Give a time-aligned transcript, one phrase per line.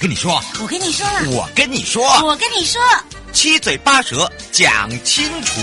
[0.00, 1.06] 跟你说，我跟你说，
[1.36, 2.80] 我跟你说，我跟你说，
[3.34, 5.60] 七嘴八舌讲清楚。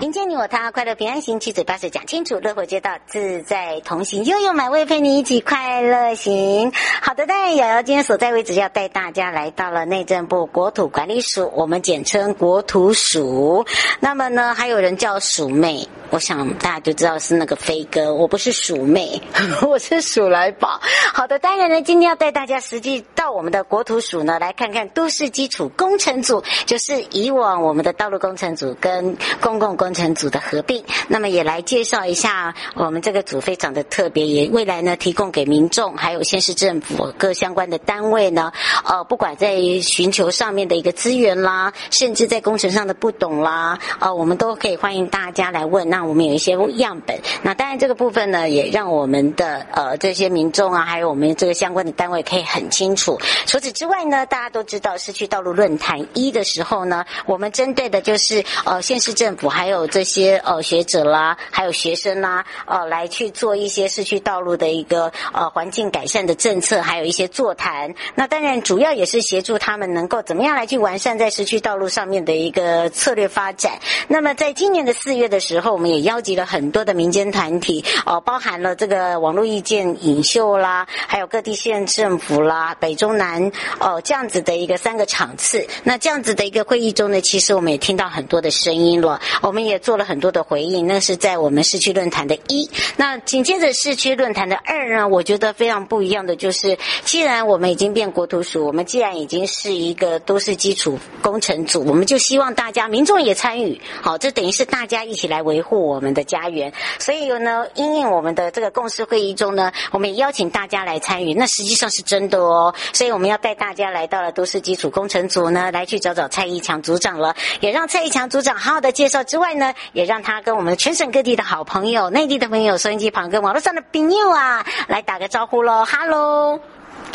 [0.00, 6.70] 迎接你我他，快乐平安行，七嘴八舌讲清楚，乐活街道自在同行，悠悠美味陪你一起快乐行。
[7.02, 13.64] 好的，当然瑶瑶今天所在位置要带大家来到了内政部国土管理署，我们简称国土署。
[14.00, 15.88] 那么呢，还有人叫署妹。
[16.10, 19.22] 我想大家就知道是那个飞哥，我不是鼠妹，
[19.62, 20.80] 我是鼠来宝。
[21.14, 30.84] 好的，当然呢，今天要带大家实际到我们的国土署呢，来看看都市基础工程组，就是以往我们的道路工程组跟公共工程组的合并。
[31.06, 38.52] 那么也来介绍一下我们这个组非常的特别，也未来呢提供给民众还有县市政府各相关的单位呢，
[38.84, 45.88] 呃，不管在寻求上面的一个资源啦，甚至在工程上的不懂啦，呃，我们都可以欢迎大家来问。
[45.88, 53.20] 那那我们有一些样本，那当然这个部分呢，也让我们的呃这些民众啊，还有我们这个相关的单位可以很清楚。
[53.44, 67.94] 除此之外呢，大家都知道市区道路论坛一的时候呢，我们针对的就是呃县市政府还有这些呃学者啦，还有学生啦，呃来去做一些市区道路的一个呃环境改善的政策，还有一些座谈。
[68.14, 73.78] 那当然主要也是协助他们能够怎么样来去完善在市区道路上面的一个策略发展。
[74.08, 85.66] 那么在今年的四月的时候，我们也邀集了很多的民间团体，哦，包含了这个网络意见领袖啦，还有各地县政府啦，北中南哦这样子的一个三个场次。
[85.84, 90.86] 那这样子的一个会议中呢，其实我们也听到很多的声音了，我们也做了很多的回应。
[90.86, 96.69] 那是在我们市区论坛的一，那紧接着市区论坛的二呢，我觉得非常不一样的就是，
[97.04, 105.80] 既然我们已经变国土署，我们既然已经是一个都市基础工程组，我们就希望大家民众也参与，好，这等于是大家一起来维护。
[105.90, 111.34] 我们的家园，所以呢，因应我们的这个共识会议中呢，我们也邀请大家来参与。
[111.34, 126.59] 那实际上是真的哦，所以我们要带大家来到了都市基础工程组呢，来去找找蔡义强组长了，也让蔡义强组长好好的介绍之外呢，也让他跟我们全省各地的好朋友、内地的朋友、收音机旁跟网络上的朋友啊，来打个招呼喽，哈喽。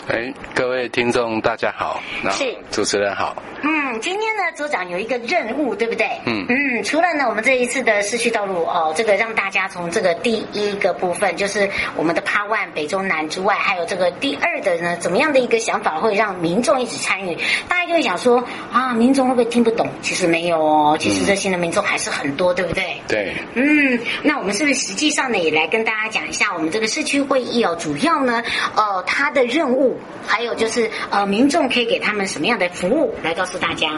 [0.07, 1.99] 哎，各位听众，大家好。
[2.29, 3.35] 是主持人好。
[3.63, 6.07] 嗯，今天呢，组长有一个任务，对不对？
[6.27, 17.35] 嗯嗯，除了呢，我们这一次的市区道路哦，这个让大家从这个第一个部分，就是我们的 Part One 北中南之外，还有这个第二的呢，怎么样的一个想法会让民众一起参与？
[17.67, 19.89] 大家就会想说啊，民众会不会听不懂？
[20.03, 23.01] 其实没有哦，其实热心的民众还是很多，对不对？
[23.07, 23.33] 对。
[23.55, 28.43] 嗯，那我们是不是实际上呢，也来跟大家讲一下我们这个市区会议哦，主要呢，
[28.75, 29.94] 呃，它的任务。
[30.27, 33.89] 还有就是，呃，民众可以给他们什么样的服务来告诉大家？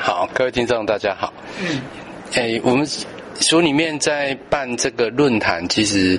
[0.00, 1.32] 好，各位听众，大家好。
[1.60, 1.80] 嗯，
[2.32, 2.86] 诶，我们
[3.40, 6.18] 书里面在办这个论坛，其实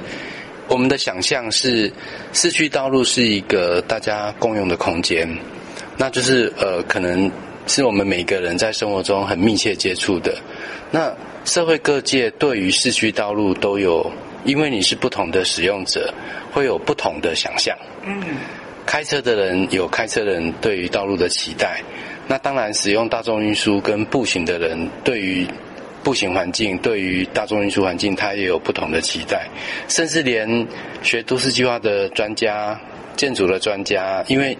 [0.67, 1.91] 我们的想象是，
[2.33, 5.27] 市区道路是一个大家共用的空间，
[5.97, 7.29] 那就是呃，可能
[7.67, 10.37] 是我们每个人在生活中很密切接触的。
[10.91, 11.13] 那
[11.45, 14.11] 社会各界对于市区道路都有，
[14.45, 16.13] 因为你是不同的使用者，
[16.51, 17.77] 会有不同的想象。
[18.05, 18.23] 嗯。
[18.89, 21.79] 开车的人有开车人对于道路的期待，
[22.27, 25.45] 那当然使用大众运输跟步行的人对于
[26.03, 29.47] 步行环境、对于大众运输环境，他也有不同的期待，
[29.87, 30.67] 甚至连
[31.03, 32.81] 学都市计划的专家、
[33.15, 34.57] 建筑的专家，因为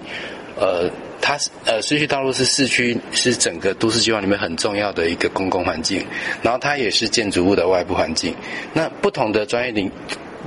[0.56, 0.88] 呃，
[1.20, 1.36] 它
[1.66, 6.06] 呃，市区道路是市区是整个都市计划里面很重要的一个公共环境，
[6.44, 8.36] 然后它也是建筑物的外部环境，
[8.76, 9.92] 那不同的专业领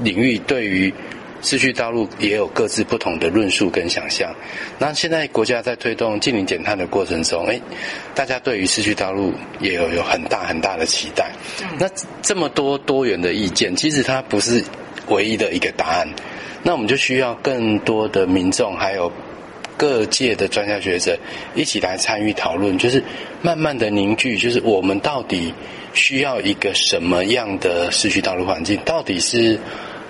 [0.04, 0.94] 领域对于
[1.42, 4.32] 市区道路也有各自不同的论述跟想象。
[4.78, 7.60] 那现在国家在推动近零减碳的过程中，哎，
[8.14, 11.32] 大家对于市区道路也有有很大很大的期待。
[11.78, 11.88] 那
[12.22, 14.62] 这么多多元的意见，其实它不是
[15.08, 16.08] 唯一的一个答案。
[16.62, 19.10] 那我们就需要更多的民众还有
[19.76, 21.18] 各界的专家学者
[21.56, 23.02] 一起来参与讨论，就是
[23.42, 25.52] 慢慢的凝聚，就是我们到底
[25.92, 28.78] 需要一个什么样的市区道路环境？
[28.84, 29.58] 到底是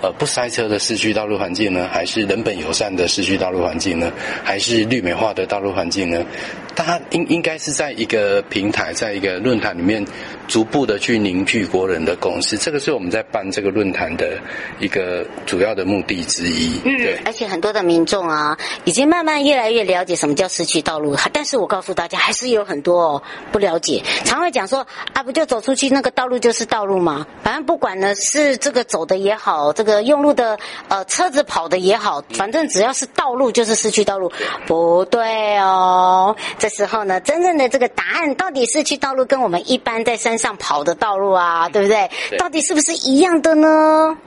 [0.03, 4.11] 呃不塞车的市区道路环境呢，还是人本友善的市区道路环境呢，
[4.43, 6.25] 还是绿美化的道路环境呢？
[6.75, 10.05] 大家应应该是在一个平台，在一个论坛里面。
[10.45, 14.37] 逐步的去凝聚国人的共识，这个是我们在办这个论坛的
[14.77, 16.81] 一个主要的目的之一。
[16.83, 17.17] 嗯，对。
[17.23, 21.15] 而且很多的民众啊，已经慢慢越来越了解什么叫市区道路。
[21.31, 23.23] 但是我告诉大家，还是有很多哦
[23.53, 27.25] 不了解，常会讲说啊，不就走出去那个道路就是道路吗？
[27.41, 30.59] 反正不管呢是这个走的也好，这个用路的
[30.89, 34.29] 呃车子跑的也好，反正只要是道路就是市区道路。
[34.67, 40.37] 不对哦，这时候呢，真正的这个答案到底是去道路跟我们一般在山。
[40.37, 42.09] 上跑的道路啊，对不对？
[42.29, 42.37] 对。
[42.37, 44.17] 到底是不是一样的呢？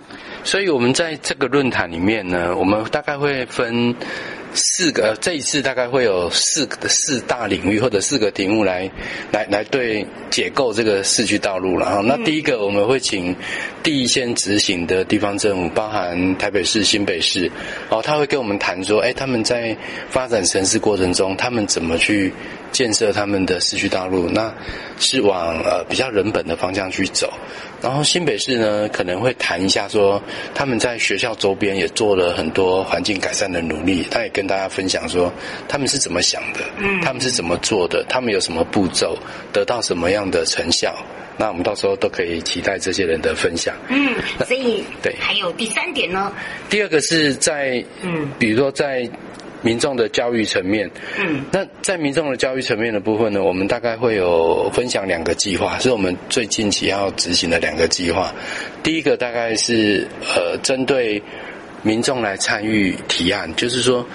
[0.45, 3.95] 所以，我们在这个论坛里面呢，我们大概会分。
[4.57, 8.91] 四个，这一次大概会有四个四大领域或者四个题目来
[9.31, 12.01] 来来对解构这个市区道路了哈。
[12.03, 13.37] 那第一个我们会请
[13.83, 17.51] 第一线执行的地方政府，包含台北市、新北市，
[17.91, 19.77] 哦，他会跟我们谈说，哎，他们在
[20.09, 22.33] 发展城市过程中，他们怎么去
[22.73, 24.29] 建设他们的市区道路？
[24.29, 24.53] 那
[24.99, 27.33] 是往呃比较人本的方向去走。
[27.87, 30.21] 然后新北市呢，可能会谈一下说，
[30.53, 35.33] 他们在学校周边也做了很多环境改善的努力，他也跟大家分享说，
[35.69, 39.17] 他们是怎么想的，嗯，他们是怎么做的，他们有什么步骤，
[39.53, 40.97] 得到什么样的成效，
[41.39, 43.73] 那我们到时候都可以期待这些人的分享。
[43.89, 46.33] 嗯，所以对，还有第三点呢。
[46.69, 49.09] 第二个是在，嗯，比如说在。
[49.63, 50.89] 民众的教育层面，
[51.19, 58.33] 嗯，那在民众的教育层面的部分呢，我们大概会有分享两个计划，是我们最近期要执行的两个计划。
[58.83, 61.21] 第一个大概是呃，针对
[61.83, 64.07] 民众来参与提案，就是说，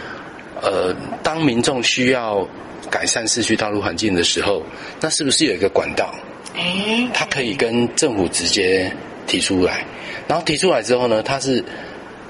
[0.62, 2.48] 呃，当民众需要
[2.90, 4.64] 改善市区道路环境的时候，
[5.02, 6.14] 那是不是有一个管道？
[6.56, 8.92] 哎，他可以跟政府直接
[9.28, 9.86] 提出来，
[10.28, 11.64] 然后提出来之后呢，他是。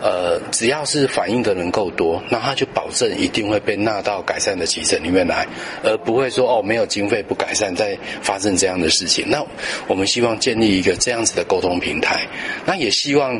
[0.01, 5.47] 呃，只要是反映的人够多，那他就保证一定会被纳到改善的期程里面来，
[5.83, 9.23] 而不会说哦，没有经费不改善，再发生这样的事情。
[9.29, 9.45] 那
[9.87, 12.27] 我们希望建立一个这样子的沟通平台，
[12.65, 13.39] 那也希望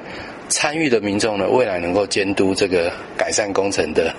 [0.49, 4.13] 参与的民众呢，未来能够监督这个改善工程的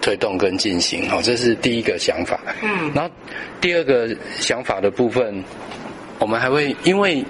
[0.00, 1.08] 推动跟进行。
[1.08, 2.40] 好，这是第一个想法。
[2.60, 3.10] 嗯，然后
[3.60, 4.08] 第二个
[4.40, 5.44] 想法的部分，
[6.18, 7.24] 我们还会因为。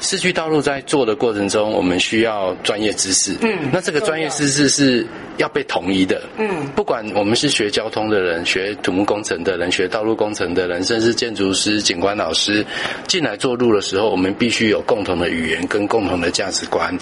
[0.00, 3.36] 市区道路在做的过程中，我们需要专业知识。
[3.42, 5.06] 嗯，那这个专业知识是
[5.36, 6.22] 要被统一的。
[6.38, 12.64] 嗯，不管我们是学交通的人、学土木工程的人、学道路工程的人，甚至建筑师、景观老师
[13.06, 16.96] 进来做路的时候，我们必须有共同的语言跟共同的价值观。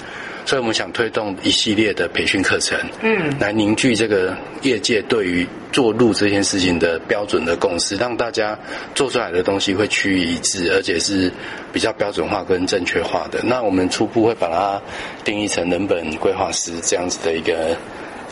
[0.48, 8.58] 所以我们想推动一系列的培训课程，嗯，来凝聚这个业界对于做路这件事情的标准的共识，让大家
[8.94, 11.30] 做出来的东西会趋于一致，而且是
[11.70, 13.40] 比较标准化跟正确化的。
[13.44, 14.80] 那我们初步会把它
[15.22, 17.76] 定义成人本规划师这样子的一个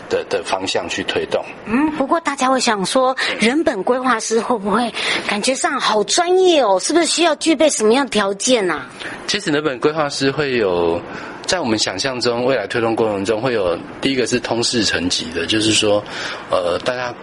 [0.08, 1.44] 的的方向去推动。
[1.66, 4.90] 嗯，不过大家会想说，人本规划师会不会
[5.28, 6.80] 感觉上好专业哦？
[6.80, 8.86] 是不是需要具备什么样的条件啊？
[9.26, 10.98] 其实人本规划师会有。
[11.46, 16.02] 在我们想象中，未来推动过程中会有第一个是通识层级的，就是说，
[16.50, 17.14] 呃，大家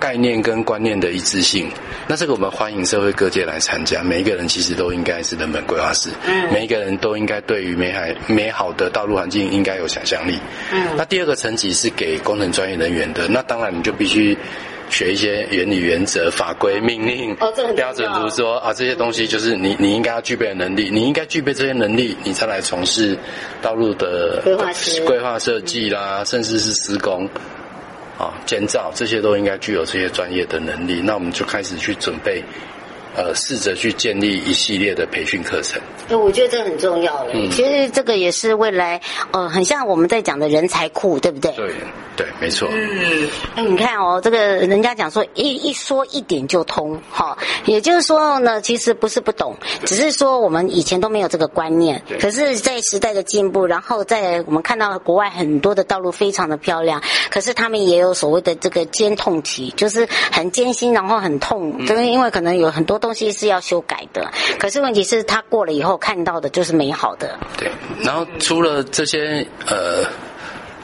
[0.00, 1.70] 概念跟观念的一致性。
[2.06, 10.38] 那这个我们欢迎社会各界来参加，每一个人其实都应该是人本规划师，嗯，每一个人都应该对于美海美好的道路环境应该有想象力。
[10.72, 14.36] 嗯，那第二个层级是给工程专业人员的，那当然你就必须。
[14.90, 17.36] 学一些原理、原则、法规、命令、
[17.76, 23.16] 标准图，说啊，这些东西就是你你应该要具备的能力，你应该具备这些能力，你才来从事
[23.60, 24.70] 道路的规划、
[25.06, 27.28] 规划设计啦，甚至是施工
[28.18, 31.00] 啊、建造，这些都应该具有这些专业的能力。
[31.04, 32.42] 那我们就开始去准备。
[33.18, 35.80] 呃，试着去建立一系列的培训课程。
[36.06, 37.32] 对，我觉得这很重要了。
[37.34, 39.00] 嗯，其实这个也是未来，
[39.32, 41.50] 呃，很像我们在讲的人才库，对不对？
[41.52, 41.74] 对，
[42.16, 42.68] 对，没错。
[42.70, 52.00] 嗯，那，你看哦，这个人家讲说一一说一点就通，哈，也就是说呢，其实不是不懂，只是说我们以前都没有这个观念。
[52.06, 52.18] 对。
[52.18, 67.38] 可是，在时代的进步，然后在我们看到国外很多的道路非常的漂亮，可是他们也有所谓的这个肩痛期，就是很艰辛，然后很痛，就是因为可能有很多东西是要修改的，可是问题是，他过了以后看到的就是美好的。
[67.56, 67.70] 对，
[68.04, 70.04] 然后除了这些呃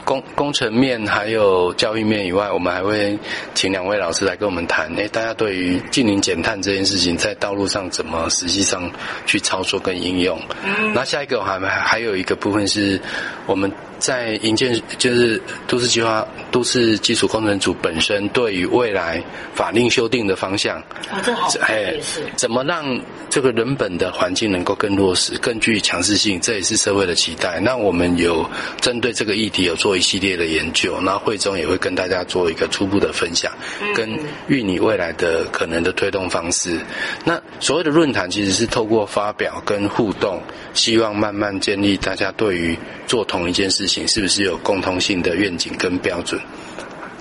[0.07, 3.19] 工工程面还有教育面以外，我们还会
[3.53, 4.91] 请两位老师来跟我们谈。
[4.99, 8.91] 哎，大家对于近零减碳这件事情，在道路上怎么实际上
[9.27, 10.41] 去操作跟应用？
[10.65, 12.99] 嗯，那下一个还还还有一个部分是
[13.45, 13.71] 我们。
[14.05, 20.77] 在营建就是都市计划、都市基础工程组本身对于未来法令修订的方向，
[21.11, 21.97] 啊，这好，哎，
[22.37, 26.39] 怎么让这个人本的环境能够更落实、更具强势性？
[26.39, 27.59] 这也是社会的期待。
[27.61, 28.45] 那我们有
[28.79, 33.51] 针对这个议题有做一系列的研究，那会中也会跟大家做一个初步的分享，
[33.95, 36.79] 跟预拟未来的可能的推动方式。
[37.25, 40.43] 那所谓的论坛其实是透过发表跟互动，
[40.75, 43.85] 希望慢慢建立大家对于做同一件事。
[43.85, 46.41] 事是不是有共通性的愿景跟标准？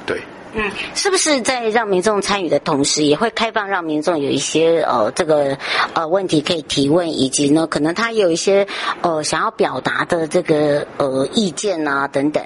[0.06, 0.22] 对，
[0.54, 5.58] 嗯，是不是在让民众参与的同时，也会开放让民众有一些呃这个
[5.94, 8.68] 呃问题可以提问，以及呢，可能他有一些
[9.02, 12.44] 呃想要表达的这个呃意见啊等等。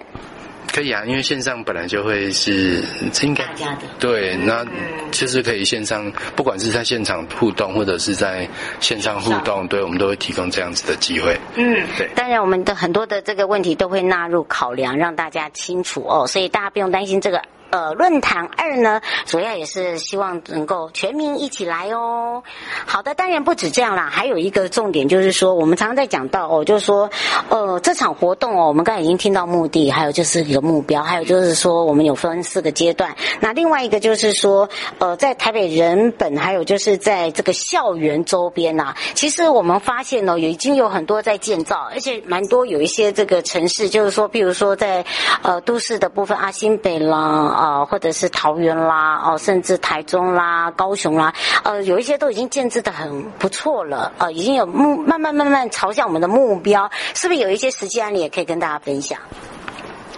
[0.77, 2.83] 可以啊，因为线上本来就会是
[3.23, 4.63] 应该大家的对，那
[5.11, 8.47] 其实可以线上，不管是在现场互动，或者是在
[8.79, 11.35] 线上互动，对，我们都会提供这样子的机会。
[11.55, 12.07] 嗯，对。
[12.13, 17.41] 当然，我们的很多的这个问题都会纳入考量，让大家清楚哦，所以大家不用担心这个。
[17.69, 22.43] 呃，论坛二呢，主要也是希望能够全民一起来哦。
[22.85, 27.09] 好的，当然不止这样啦，还有一个重点就是说，我们常常在讲到哦，就是说，
[27.49, 33.15] 呃，这场活动哦，我们刚才已经听到目的，还有就是一个目标，还有就是说，我们有分四个阶段。
[33.41, 34.69] 那另外一个就是说，
[34.99, 45.05] 呃，在台北人本，还有就是在这个校园周边呐、其实我们发现哦，已经有很多在建造，而且蛮多有一些这个城市，就是说，比如说在
[45.41, 47.55] 呃都市的部分，阿新北啦。
[47.57, 51.33] 啊，或者是桃园啦，哦，甚至台中啦、高雄啦，
[51.63, 59.17] 呃，有一些都已经建制的很不错了，呃，已经有目慢慢慢慢朝向我们的目标，是不是有一些实际案例也可以跟大家分享？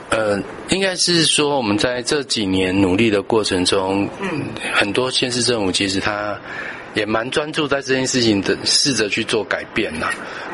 [0.09, 0.37] 呃，
[0.69, 6.37] 应该是说我们在这几年努力的过程中，嗯，很多县市政府其实他。
[6.93, 10.07] 也蛮专注在这件事情的，试着去做改变呐。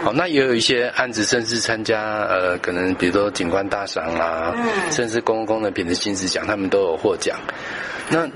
[0.03, 4.53] 好，那也有一些案子，甚至参加呃，可能比如说警官大赏啦，
[4.91, 7.37] 甚至公共工的品质金质奖，他们都有获奖。
[8.09, 8.29] 那。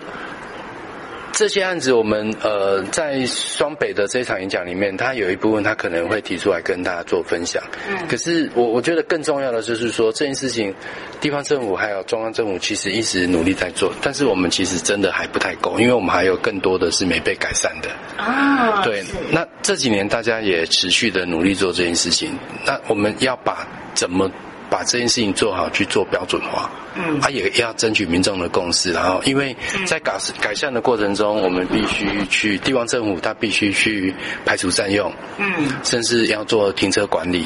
[1.40, 7.64] 这些案子，我们呃在双北的这场演讲里面，他有一部分他可能会提出来跟大家做分享。
[7.88, 7.98] 嗯。
[8.10, 10.76] 可是我我觉得更重要的就是说，这件事情，
[11.22, 17.90] 地方政府还有中央政府其实一直努力在做，但是我们其实真的还不太够，因为我们还有更多的是没被改善的。
[18.22, 18.82] 啊。
[18.84, 19.02] 对。
[19.32, 23.66] 那这几年大家也持续的努力做这件事情，那我们要把
[23.96, 24.30] 怎么？
[24.70, 34.14] 把这件事情做好，去做标准化，嗯，他也要争取民众的共识，然后因为在改改善的过程中，我们必须去地方政府，他必须去
[34.46, 37.46] 排除占用，嗯，甚至要做停车管理。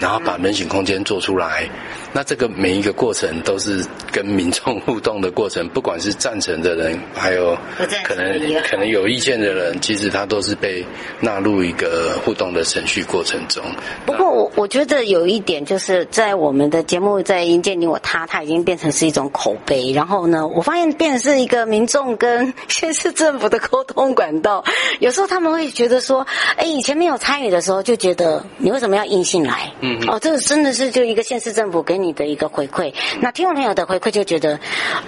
[0.00, 1.68] 然后把人行空间做出来，
[2.12, 7.56] 那这个每一个过程都是跟民众互动的过程，不管是赞成的人，还有
[8.04, 10.84] 可能可能有意见的人，其实他都是被
[11.20, 13.62] 纳入一个互动的程序过程中。
[14.06, 19.92] 不过我我觉得有一点就是在我们的节目在迎接你我他，它已经变成是一种口碑。
[19.92, 24.64] 然后呢，我发现变成是一个民众跟县市政府的沟通管道。
[25.00, 29.72] 有时候他们会觉得说，哎，以前没有参与的时候就觉得你为什么要硬性来？
[29.80, 32.94] 嗯，哦，这个真的是就一个县市政府给你的一个回馈。
[33.20, 34.58] 那听众朋友的回馈就觉得，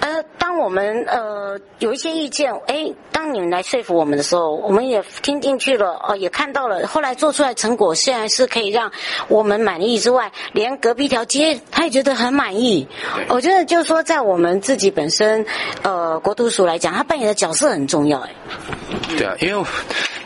[0.00, 8.90] 呃，当我们呃有一些意见，哎，当你们来说服我们的时候，我们也听进去了，哦，也看到了，后来做出来成果虽然是可以让
[9.28, 12.86] 我们满意之外，连隔壁条街他也觉得很满意。
[13.28, 15.46] 我觉得就是说，在我们自己本身，
[15.82, 18.30] 呃，国土署来讲，他扮演的角色很重要，哎。
[19.16, 19.64] 对啊，因为。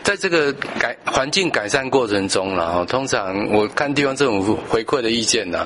[0.05, 5.65] 在这个改环境改善过程中，然后通常我看地方政府回馈的意见呢，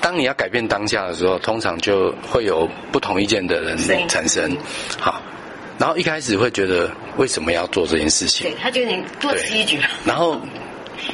[0.00, 3.76] 当你要改变当下的时候，通常就会有不同意见的人
[4.08, 4.56] 产生。
[4.98, 5.20] 好，
[5.78, 8.50] 然后一开始会觉得为什么要做这件事情？
[8.50, 9.78] 对，他觉得你多此一举。
[10.04, 10.40] 然后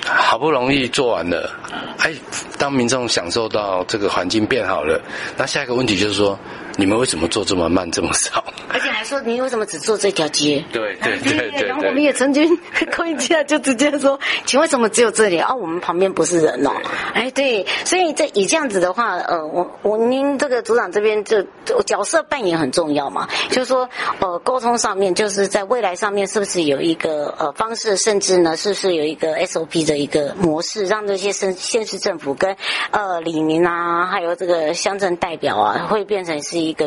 [0.06, 1.50] 好不容易做完了，
[1.98, 2.12] 哎，
[2.58, 5.00] 当民众享受到这个环境变好了，
[5.36, 6.38] 那下一个问题就是说。
[6.76, 8.44] 你们为什么做这么慢这么少？
[8.68, 10.64] 而且还说你为什么只做这条街？
[10.72, 11.68] 对对对对，对。
[11.68, 12.58] 然后我们也曾经
[12.90, 15.38] 扣一下，就直接说，请问为什么只有这里？
[15.38, 16.72] 啊，我们旁边不是人哦。
[17.12, 21.44] 哎，对，所以这以这样子的话，呃，我我您这个组长这边就
[21.86, 23.88] 角色扮演很重要嘛，就是说
[24.18, 32.56] 呃沟通上面，就是在未来上面是不是有一个呃方式，甚至呢是不是有一个 SOP 的一个模式，让这些县县市政府跟
[32.90, 36.63] 呃李明啊，还有这个乡镇代表啊，会变成是。
[36.64, 36.86] 一个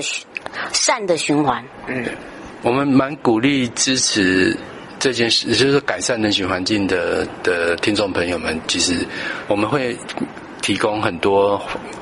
[0.73, 1.63] 善的循环。
[1.87, 2.05] 嗯，
[2.61, 4.57] 我们蛮鼓励支持
[4.99, 8.59] 这件事，就是改善人群环境的的听众朋友们。
[8.67, 9.05] 其实
[9.47, 9.95] 我们会
[10.61, 11.61] 提供很多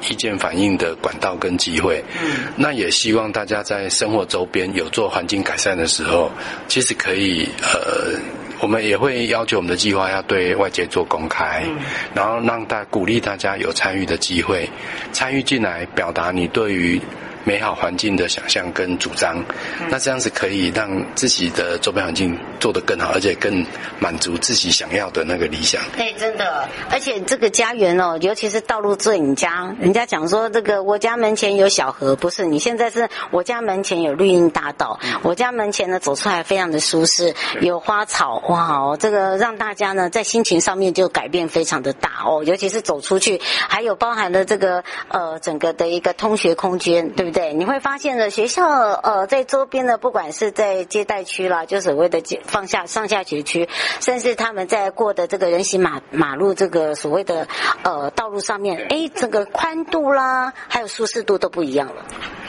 [0.09, 2.03] 意见反映的管道跟机会。
[2.23, 6.31] 嗯，那也希望大家在生活周边有做环境改善的时候，
[6.67, 8.19] 其实可以呃。
[8.61, 11.77] 我们也会要求我们的计划要对外界做公开，嗯、
[12.15, 14.67] 然后让大鼓励大家有参与的机会，
[15.11, 16.99] 参与进来，表达你对于。
[17.45, 19.41] 美好环境的想象跟主张，
[19.89, 23.63] 那这样子可以让自己的周边环境做得更好，而且更
[23.99, 25.81] 满足自己想要的那个理想。
[25.95, 32.45] 对，真的，而且这个家园哦，尤其是道路最你家，人家讲说这个我家门前有小河，不是？
[32.45, 47.34] 你现在是我家门前有绿荫大道，我家门前呢走出来非常的舒适，有花草，哇哦，这个让大家呢在心情上面就改变非常的大哦，尤其是走出去，还有包含了这个呃整个的一个通学空间，对不对？
[47.35, 53.67] 对，你会发现呢，学校呃，在周边的，不管是在接待区啦，就所谓的放下上下学区，
[53.99, 57.45] 甚至他们在过的这个人行马马路这个所谓的
[57.83, 62.05] 呃道路上面，哎，整个宽度啦，还有舒适度都不一样了。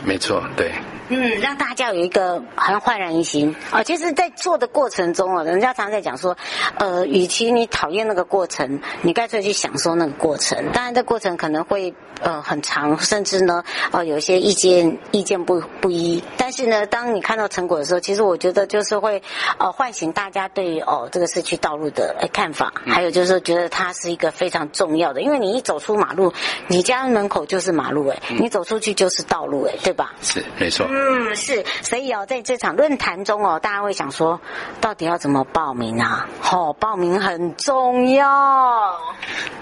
[0.07, 0.71] 没错，对。
[1.09, 3.81] 嗯，让大家有一个好像焕然一新啊！
[3.85, 6.37] 其实，在做的过程中啊，人家常在讲说，
[6.79, 10.73] 呃，与其你讨厌那个过程，你干脆去享受那个过程。
[10.73, 16.21] 当然，这过程可能会呃很长，甚至呢，呃，有一些意见意见不不一。
[16.37, 19.23] 但是呢，当你看到成果的时候，其实我觉得就是会
[19.59, 26.33] 呃唤醒大家对于哦这个市区道路的看法，还有就是觉得它是一个非常重要的，因为你一走出马路，
[26.67, 30.12] 你家门口就是马路哎，你走出去就是道路哎，对吧？
[30.21, 30.87] 是，没错。
[30.88, 34.41] 嗯，是，所以哦，在这场论坛中哦，大家会想说，
[34.81, 36.29] 到底要怎么报名啊？
[36.53, 38.95] 哦，报名很重要。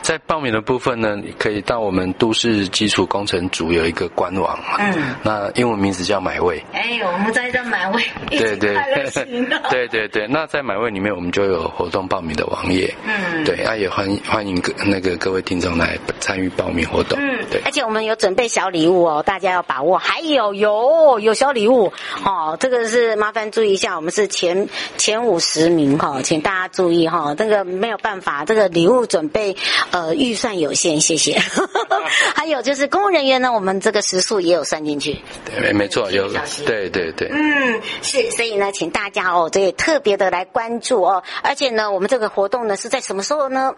[0.02, 6.62] 在报名的部分呢，你可以到我们都市基础工程组有一个官网，嗯，那英文名字叫买位。
[6.72, 8.74] 哎，我们在这买位，对对
[9.70, 10.26] 对对对。
[10.26, 17.60] 那在买位里面，我们就有活动报名的网页，嗯，对，那也欢迎欢迎各那个各位听众来参与报名活动，嗯，对。
[17.64, 19.98] 而且我们有准备小礼物哦，大家要把握。
[19.98, 21.04] 还有有。
[21.20, 21.92] 有小礼物
[22.24, 29.56] 哦，这个是麻烦注意一下，我们是前前五十名哈，请大家注意哈，这个没有办法，这个礼物准备
[29.90, 31.38] 呃预算有限，谢谢。
[32.34, 36.28] 还有就是公务人员呢，我们这个时数也有算进去，对，没没错，有，
[36.66, 43.74] 对对对，嗯，是，所以呢，请大家哦，这也特别的来关注哦，而且呢，我们这个活动呢是在什么时候呢？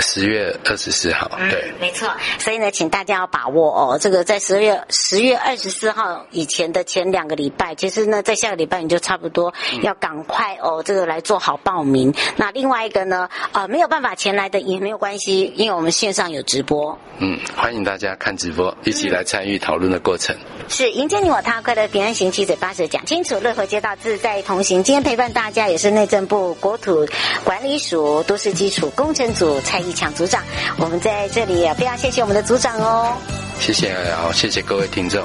[0.00, 2.10] 十月二十四号，对，没错。
[2.38, 3.98] 所以呢，请大家要把握哦。
[4.00, 12.12] 这个在十月十月二十四号以前的前两个礼拜，其实呢，在下个礼拜你就差不多要赶快哦，这个来做好报名。
[12.36, 16.98] 那另外一个呢，呃，没有办法前来的也没有关系，因为我们线上有直播。
[17.18, 20.34] 嗯，欢迎大家看直播，一起来参与讨论的过程。
[20.68, 24.82] 是迎接你我他，快乐平安行，七嘴八舌讲清楚，乐活街道自在同行。
[24.82, 27.06] 今天陪伴大家也是内政部国土
[27.44, 30.40] 管理署都市基础工程组蔡义强组长。
[30.78, 33.12] 我们在这里也非常谢谢我们的组长哦。
[33.58, 35.20] 谢谢，好，谢谢各位听众。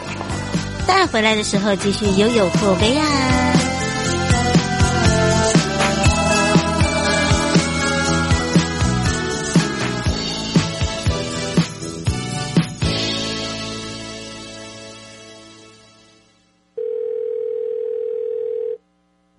[0.88, 3.05] 再回来的时候继续悠悠后背啊。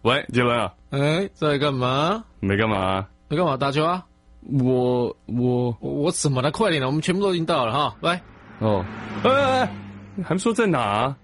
[0.03, 0.73] 喂，杰伦啊！
[0.90, 2.23] 哎，在干嘛？
[2.38, 3.05] 没干嘛？
[3.27, 3.57] 没干嘛？
[3.57, 4.05] 打球啊？
[4.48, 6.50] 我我我怎么了？
[6.50, 7.94] 快点了，我们全部都已经到了哈！
[8.00, 8.20] 来，
[8.59, 8.85] 哦，
[9.22, 9.72] 哎哎哎，
[10.14, 11.16] 你还说在哪啊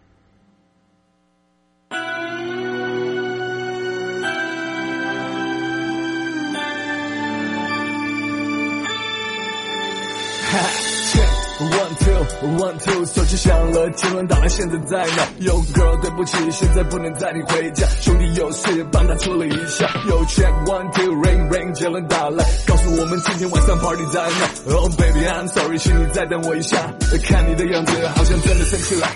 [12.43, 19.87] ？One two，手机响了，结论打来，现在在哪？Yo girl，对不起，现在不能载你回家，兄弟有事帮他处理一下。
[20.09, 26.77] Yo check one two，ring ring，杰伦打来，告诉我们今天晚上 party 在哪？Oh baby，I'm sorry，请你再等我一下，
[27.25, 29.09] 看你的样子好像真的生气了，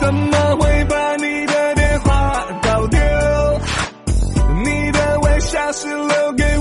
[0.00, 2.98] 怎么会把你的电话搞丢？
[4.62, 6.58] 你的微笑是留给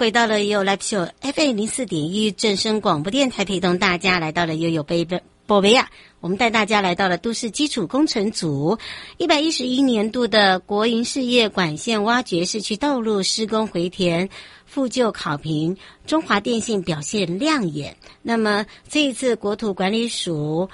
[0.00, 5.90] 回到了悠悠 Live Show FM 零四点一正声广播电台，陪同大家来到了悠悠贝贝宝贝啊！
[6.20, 8.78] 我们带大家来到了都市基础工程组
[9.18, 14.30] 一百一十一年度的国营事业管线挖掘市区道路施工回填
[14.64, 17.94] 复旧考评，中华电信表现亮眼。
[18.22, 20.70] 那么这一次国土管理署，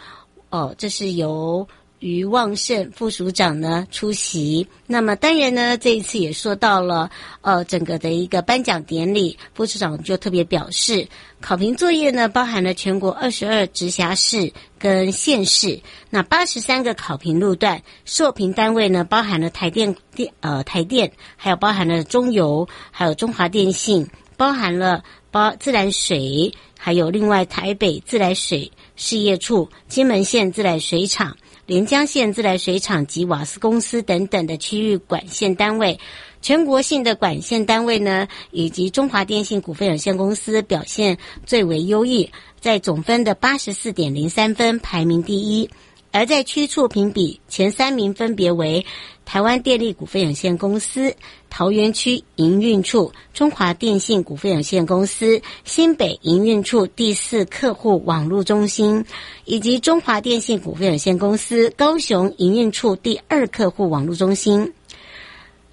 [0.50, 1.66] 哦，这是由。
[2.06, 11.08] 于旺盛副署长呢出席，那么当然呢，这一次也说到了呃整个的一个颁奖典礼，副署长就特别表示，
[11.40, 31.36] 考评作业呢包含了全国二十二直辖市跟县市，那八十三个考评路段，受评单位呢包含了台电电呃台电，还有包含了中油，还有中华电信，包含了包自来水，还有另外台北自来水事业处、金门县自来水厂。
[31.66, 35.98] 连江县自来水厂及瓦斯公司等等的区域管线单位，
[36.40, 45.68] 全国性的管线单位呢，以及中华电信股份有限公司表现最为优异，在总分的八十四点零三分排名第一。
[46.12, 48.86] 而在区处评比前三名分别为
[49.26, 51.12] 台湾电力股份有限公司、
[51.50, 59.04] 桃园区营运处、中华电信股份有限公司、新北营运处第四客户网络中心，
[59.44, 64.72] 以及中华电信股份有限公司高雄营运处第二客户网络中心。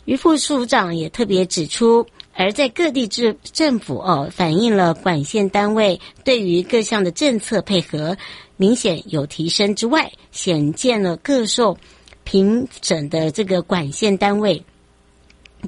[0.06, 8.18] 余副署长也特别指出，而在各地政政府哦，反映了管线单位对于各项的政策配合
[8.58, 11.78] 明显有提升之外，显见了各受
[12.24, 14.64] 评审的这个管线单位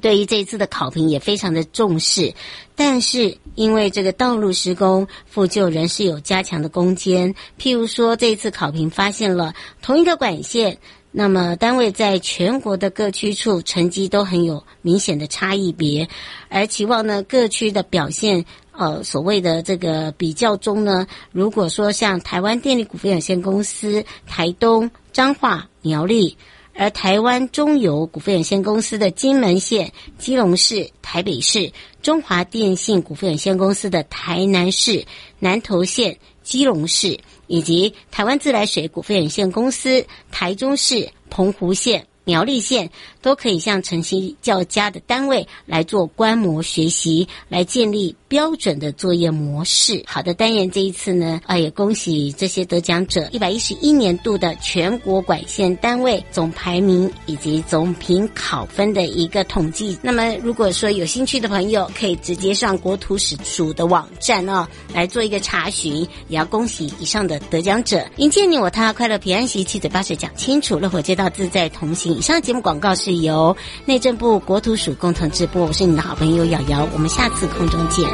[0.02, 2.34] 对于这一次的考评也非常的重视。
[2.74, 10.78] 但是因为这个道路施工复旧仍是有加强的空间，譬如说这一次考评发现了同一个管线。
[11.18, 16.06] 那么，单位在全国的各区处成绩都很有明显的差异别，
[16.50, 18.44] 而期望呢各区的表现，
[18.76, 26.36] 呃，所谓的这个比较中呢，如果说像台湾电力股份有限公司、台东、彰化、苗栗，
[26.74, 35.06] 而台湾中油股份有限公司的金门县、基隆市、台北市，中华电信股份有限公司的台南市、
[35.38, 37.18] 南投县、基隆市。
[37.48, 42.90] 以及台湾自来水股份有限公司、台中市、澎湖县、苗栗县
[43.26, 50.00] 都可以向成绩较佳的单位来做观摩学习，来建立标准的作业模式。
[50.06, 59.98] 好的，单元这一次呢，啊，也恭喜这些得奖者，一百一十一年度的全国管线单位总排名以及总评考分的一个统计。
[60.00, 66.06] 那么，如果说有兴趣的朋友，可以直接上国土史署的网站哦，来做一个查询。
[66.28, 72.16] 也要恭喜以上的得奖者，迎接你我他，快乐平安喜，七嘴八舌讲清楚，乐活街道自在同行。
[72.16, 78.08] 以上节目广告是由内政部国土署共同直播，我是你的好朋友瑶瑶，我们下次空中见。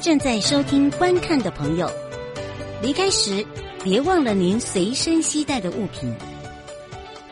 [0.00, 1.90] 正在收听观看的朋友，
[2.82, 3.44] 离开时
[3.82, 6.14] 别忘了您随身携带的物品。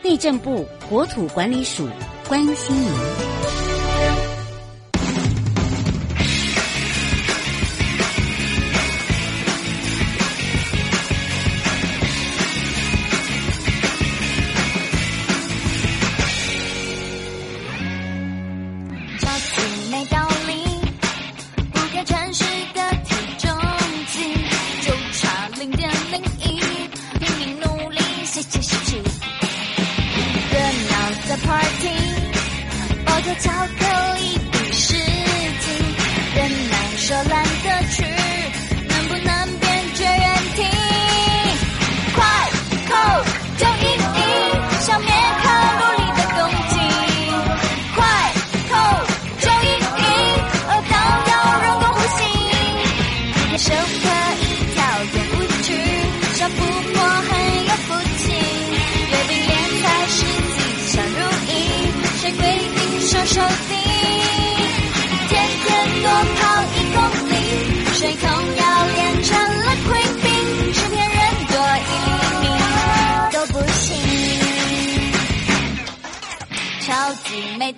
[0.01, 1.87] 内政部国土管理署
[2.27, 3.32] 关心您。
[37.05, 37.52] 说来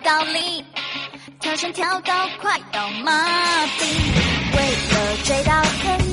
[0.05, 0.63] 道理，
[1.39, 3.11] 跳绳跳到快要麻
[3.65, 3.81] 痹，
[4.55, 4.59] 为
[4.91, 6.04] 了追到肯